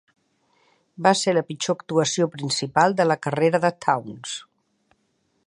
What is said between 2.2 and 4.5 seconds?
principal de la carrera de Towns.